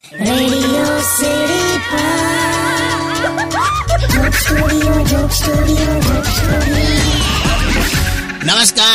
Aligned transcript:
નમસ્કાર 0.00 1.12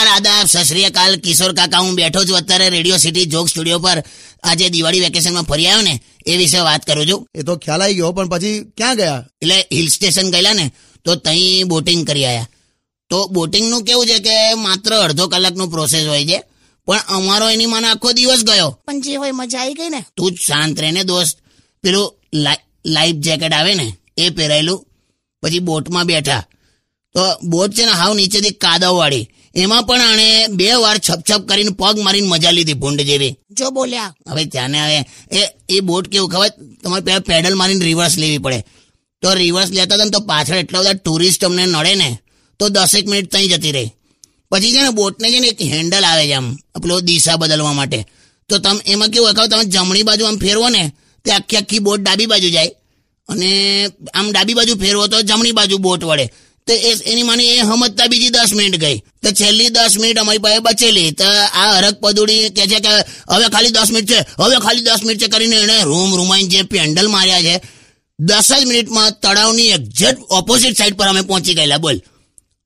આદાબ 0.07 0.45
સશ્રીયકાલ 0.47 1.03
અકાલ. 1.03 1.15
કિશોર 1.15 1.53
કાકા 1.53 1.77
હું 1.77 1.95
બેઠો 1.95 2.23
છું 2.23 2.37
અત્યારે 2.37 2.69
રેડિયો 2.69 2.97
સિટી 2.97 3.25
જોક 3.25 3.49
સ્ટુડિયો 3.49 3.79
પર. 3.79 4.03
આજે 4.43 4.69
દિવાળી 4.69 4.99
વેકેશનમાં 4.99 5.43
ફરી 5.43 5.67
આવ્યો 5.67 5.81
ને 5.81 6.01
એ 6.25 6.37
વિશે 6.37 6.59
વાત 6.59 6.85
કરું 6.85 7.07
છું. 7.07 7.27
એ 7.35 7.41
તો 7.41 7.57
ખ્યાલ 7.57 7.81
આવી 7.81 7.93
ગયો 7.93 8.11
પણ 8.11 8.27
પછી 8.27 8.71
ક્યાં 8.77 8.97
ગયા? 8.97 9.23
એટલે 9.41 9.67
હિલ 9.71 9.87
સ્ટેશન 9.87 10.31
ગયેલા 10.31 10.53
ને 10.53 10.71
તો 11.05 11.15
ત્યાં 11.15 11.67
બોટિંગ 11.67 12.07
કરી 12.07 12.25
આવ્યા 12.25 12.49
તો 13.09 13.27
બોટિંગનું 13.27 13.83
કેવું 13.83 14.07
છે 14.07 14.19
કે 14.19 14.53
માત્ર 14.53 14.95
અડધો 14.95 15.27
કલાકનું 15.27 15.71
પ્રોસેસ 15.71 16.07
હોય 16.07 16.25
છે. 16.25 16.54
પણ 16.85 17.01
અમારો 17.07 17.49
એની 17.49 17.65
મને 17.65 17.87
આખો 17.87 18.11
દિવસ 18.11 18.43
ગયો. 18.43 18.69
પણ 18.87 19.01
જે 19.01 19.15
હોય 19.15 19.31
મજા 19.31 19.59
આવી 19.59 19.73
ગઈ 19.73 19.89
ને. 19.89 20.01
તું 20.17 20.31
જ 20.31 20.35
શાંત 20.47 20.79
રહે 20.79 20.91
ને 20.91 21.03
દોસ્ત. 21.03 21.37
પેલું 21.83 22.07
લાઈફ 22.85 23.15
જેકેટ 23.15 23.53
આવે 23.53 23.73
ને 23.73 23.87
એ 24.17 24.29
પહેરાયેલું. 24.29 24.85
પછી 25.43 25.59
બોટમાં 25.59 26.05
બેઠા. 26.05 26.43
તો 27.15 27.21
બોટ 27.43 27.73
છે 27.73 27.85
ને 27.85 27.91
હાવ 27.91 28.13
નીચેથી 28.15 28.49
કાદવવાળી. 28.49 29.29
એમાં 29.55 29.83
પણ 29.83 30.01
આણે 30.01 30.47
બે 30.47 30.73
વાર 30.73 30.97
છપછપ 30.97 31.41
કરીને 31.49 31.69
પગ 31.69 31.99
મારીને 31.99 32.27
મજા 32.27 32.51
લીધી 32.51 32.73
ભૂંડ 32.73 33.01
જેવી. 33.01 33.35
જો 33.51 33.69
બોલ્યા. 33.69 34.15
હવે 34.29 34.45
ત્યાંને 34.45 34.79
હવે 34.79 34.99
એ 35.31 35.45
એ 35.69 35.79
બોટ 35.79 36.07
કેવું 36.07 36.29
ખબર? 36.29 36.49
તમારે 36.83 37.03
પેલા 37.03 37.19
પેડલ 37.19 37.55
મારીને 37.55 37.85
રિવર્સ 37.85 38.17
લેવી 38.17 38.37
પડે. 38.37 38.59
તો 39.21 39.33
રિવર્સ 39.33 39.69
લેતા 39.69 39.95
હતા 39.95 40.05
ને 40.05 40.11
તો 40.11 40.19
પાછળ 40.19 40.55
એટલા 40.55 40.79
બધા 40.79 40.93
ટુરિસ્ટ 40.93 41.45
અમને 41.45 41.65
નડે 41.65 41.95
ને 41.95 42.09
તો 42.59 42.69
દસેક 42.69 43.07
મિનિટ 43.07 43.31
ત્યાં 43.31 43.47
જતી 43.47 43.71
રહી. 43.71 43.89
પછી 44.55 44.71
છે 44.71 44.81
ને 44.81 44.89
બોટને 44.89 45.31
છે 45.31 45.39
ને 45.39 45.47
એક 45.47 45.61
હેન્ડલ 45.61 46.03
આવે 46.03 46.27
છે 46.27 46.33
આમ 46.33 46.55
પેલો 46.81 47.01
દિશા 47.01 47.35
બદલવા 47.35 47.73
માટે. 47.73 48.05
તો 48.49 48.57
તમે, 48.57 48.79
એમાં 48.85 49.09
કેવું 49.09 49.33
હોય 49.37 49.47
તમે 49.47 49.65
જમણી 49.65 50.03
બાજુ 50.03 50.25
આમ 50.25 50.37
ફેરવો 50.37 50.69
ને, 50.69 50.93
તે 51.25 51.31
આખી 51.31 51.57
આખી 51.57 51.79
બોટ 51.79 51.99
ડાબી 51.99 52.25
બાજુ 52.25 52.49
જાય. 52.49 52.71
અને 53.29 53.49
આમ 54.13 54.31
ડાબી 54.31 54.53
બાજુ 54.53 54.75
ફેરવો 54.75 55.07
તો 55.07 55.21
જમણી 55.21 55.51
બાજુ 55.51 55.77
બોટ 55.77 56.03
વળે. 56.03 56.25
તો 56.67 56.73
એ, 56.73 57.11
એની 57.11 57.23
મને 57.23 57.43
એ 57.43 57.61
સમજતા 57.61 58.07
બીજી 58.07 58.29
દસ 58.29 58.53
મિનિટ 58.53 58.75
ગઈ. 58.79 58.97
તો 59.23 59.31
છેલ્લી 59.31 59.69
દસ 59.69 59.97
મિનિટ 59.97 60.17
અમારી 60.19 60.39
પાસે 60.39 60.59
બચેલી. 60.59 61.11
તો 61.11 61.23
આ 61.53 61.77
હરક 61.77 61.99
પદુડી 61.99 62.49
કે 62.49 62.67
છે 62.67 62.79
કે 62.79 62.89
હવે 63.29 63.45
ખાલી 63.49 63.69
દસ 63.69 63.89
મિનિટ 63.91 64.09
છે, 64.11 64.19
હવે 64.39 64.55
ખાલી 64.55 64.81
દસ 64.81 65.01
મિનિટ 65.03 65.21
છે 65.21 65.27
કરીને 65.27 65.55
એણે 65.55 65.83
રૂમ 65.83 66.15
રૂમાઈને 66.15 66.47
જે 66.47 66.63
પેન્ડલ 66.63 67.07
માર્યા 67.07 67.41
છે, 67.41 67.61
દસ 68.19 68.47
જ 68.61 68.65
મિનિટમાં 68.65 69.11
તળાવની 69.11 69.67
એક્ઝેક્ટ 69.67 70.19
ઓપોઝિટ 70.29 70.77
સાઈડ 70.77 70.95
પર 70.95 71.07
અમે 71.07 71.21
પહોંચી 71.21 71.53
ગયેલા, 71.53 71.77
બોલ. 71.77 71.99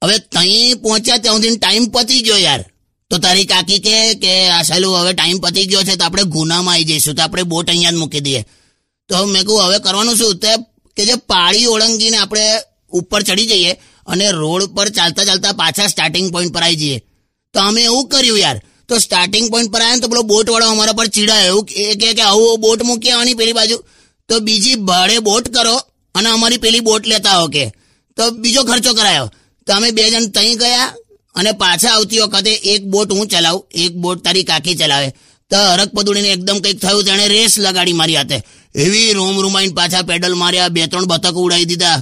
હવે 0.01 0.17
તઈ 0.35 0.75
પહોંચ્યા 0.83 1.21
ત્યાં 1.23 1.41
સુધી 1.41 1.57
ટાઈમ 1.57 1.85
પતી 1.95 2.21
ગયો 2.27 2.39
યાર. 2.47 2.61
તો 3.11 3.15
તારી 3.23 3.47
કાકી 3.51 3.79
કે 3.85 3.95
કે 4.23 4.31
આ 4.55 4.63
સાલું 4.69 4.95
હવે 4.99 5.11
ટાઈમ 5.13 5.39
પતી 5.43 5.65
ગયો 5.71 5.83
છે 5.87 5.95
તો 5.99 6.03
આપણે 6.05 6.23
ગુનામાં 6.35 6.75
આવી 6.75 6.89
જઈશું. 6.89 7.15
તો 7.15 7.21
આપણે 7.23 7.43
બોટ 7.43 7.69
અહીંયા 7.69 7.95
જ 7.95 8.01
મૂકી 8.01 8.23
દઈએ. 8.27 8.41
તો 9.09 9.25
મેં 9.33 9.43
કહું 9.47 9.61
હવે 9.65 9.77
કરવાનું 9.85 10.17
શું? 10.17 10.39
તે 10.43 10.51
કે 10.97 11.03
જે 11.09 11.15
પાળી 11.31 11.67
ઓળંગીને 11.73 12.17
આપણે 12.17 12.45
ઉપર 12.99 13.21
ચડી 13.27 13.47
જઈએ 13.51 13.71
અને 14.11 14.25
રોડ 14.41 14.63
પર 14.75 14.89
ચાલતા 14.97 15.25
ચાલતા 15.29 15.53
પાછા 15.61 15.87
સ્ટાર્ટિંગ 15.93 16.27
પોઈન્ટ 16.33 16.53
પર 16.55 16.63
આવી 16.63 16.79
જઈએ. 16.81 16.97
તો 17.53 17.59
અમે 17.69 17.81
એવું 17.89 18.05
કર્યું 18.11 18.39
યાર. 18.43 18.57
તો 18.89 18.99
સ્ટાર્ટિંગ 19.05 19.47
પોઈન્ટ 19.51 19.71
પર 19.73 19.81
આવ્યા 19.81 19.95
ને 19.95 20.01
તો 20.03 20.11
પેલો 20.11 20.23
બોટ 20.31 20.47
વાળો 20.53 20.69
અમારા 20.75 20.97
પર 20.99 21.07
ચીડાય. 21.15 21.45
એવું 21.51 21.65
કે 22.01 22.13
કે 22.17 22.23
આવું 22.29 22.61
બોટ 22.63 22.79
મૂકી 22.89 23.11
આવવાની 23.11 23.39
પેલી 23.41 23.57
બાજુ. 23.59 23.77
તો 24.29 24.39
બીજી 24.47 24.75
ભાડે 24.89 25.19
બોટ 25.27 25.45
કરો 25.55 25.75
અને 26.15 26.29
અમારી 26.35 26.63
પેલી 26.65 26.85
બોટ 26.87 27.03
લેતા 27.11 27.37
હો 27.41 27.47
કે. 27.55 27.65
તો 28.17 28.23
બીજો 28.43 28.61
ખર્ચો 28.69 28.93
કરાયો. 28.93 29.27
તો 29.69 29.75
અમે 29.77 29.89
બે 29.97 30.03
જણ 30.11 30.27
તઈ 30.35 30.53
ગયા 30.61 30.87
અને 31.39 31.51
પાછા 31.63 31.91
આવતી 31.95 32.21
વખતે 32.25 32.51
એક 32.73 32.83
બોટ 32.93 33.11
હું 33.17 33.27
ચલાવું 33.31 33.63
એક 33.83 33.93
બોટ 34.03 34.23
તારી 34.25 34.47
કાકી 34.51 34.75
ચલાવે. 34.79 35.09
તો 35.51 35.57
હરક 35.73 35.91
પદુડીને 35.95 36.29
એકદમ 36.35 36.57
કંઈક 36.63 36.79
થયું 36.83 37.03
તેણે 37.07 37.25
રેસ 37.35 37.53
લગાડી 37.65 37.97
મારી 37.99 38.17
હાથે. 38.19 38.37
એવી 38.75 39.13
રોમ 39.17 39.37
રૂમાઈને 39.43 39.77
પાછા 39.79 40.03
પેડલ 40.09 40.35
માર્યા 40.41 40.73
બે 40.75 40.87
ત્રણ 40.91 41.07
બતક 41.11 41.35
ઉડાવી 41.45 41.69
દીધા. 41.71 41.99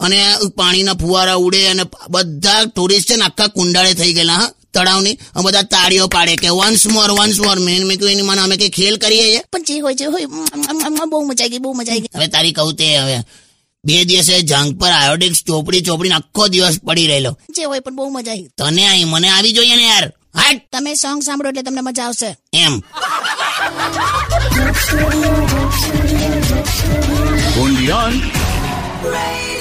અને 0.00 0.18
પાણીના 0.58 1.00
ફુવારા 1.02 1.38
ઉડે 1.46 1.60
અને 1.72 1.84
બધા 2.14 2.60
ટુરિસ્ટ 2.74 3.08
છે 3.10 3.16
ને 3.20 3.24
આખા 3.28 3.54
કુંડાળે 3.56 3.92
થઈ 4.00 4.12
ગયેલા 4.16 4.40
હા 4.42 4.50
તળાવની. 4.74 5.16
અને 5.34 5.44
બધા 5.46 5.66
તાળીઓ 5.74 6.08
પાડે 6.14 6.34
કે 6.42 6.48
once 6.58 6.84
more 6.94 7.10
once 7.18 7.38
more 7.44 7.58
man 7.66 7.82
મેં 7.88 7.98
એની 8.12 8.26
મને 8.28 8.42
અમે 8.46 8.56
કઈ 8.62 8.72
ખેલ 8.78 8.96
કરીએ 9.04 9.40
પણ 9.52 9.64
જે 9.68 9.80
હોય 9.84 9.96
જે 10.00 10.06
હોય 10.14 10.26
બહુ 11.12 11.20
મજા 11.28 11.44
આવી 11.44 11.52
ગઈ 11.52 11.62
બહુ 11.64 11.74
મજા 11.78 11.92
આવી 11.92 12.04
ગઈ. 12.04 12.14
હવે 12.16 12.28
તારી 12.34 12.54
કહું 12.58 12.74
તે 12.80 12.86
હવે. 13.04 13.18
બે 13.84 14.04
દિવસે 14.04 14.42
જંગ 14.42 14.80
પર 14.80 14.90
આયોડિક્સ 14.90 15.44
ચોપડી 15.44 15.80
ચોપડીને 15.80 16.14
આખો 16.14 16.48
દિવસ 16.48 16.78
પડી 16.84 17.06
રહેલો. 17.06 17.38
જે 17.50 17.64
હોય 17.64 17.80
પણ 17.80 17.96
બહુ 17.96 18.08
મજા 18.08 18.32
આવી. 18.32 18.42
તને 18.42 18.86
આવી 18.86 19.04
મને 19.04 19.28
આવી 19.28 19.52
જોઈએ 19.52 19.76
ને 19.76 19.86
યાર. 19.86 20.12
હાટ! 20.34 20.62
તમે 20.72 20.94
સોંગ 20.94 21.22
સાંભળો 21.22 21.50
એટલે 21.50 21.62
તમને 21.62 21.80
મજા 21.80 22.04
આવશે. 22.04 22.36
એમ. 22.52 22.78
જોક 27.86 29.51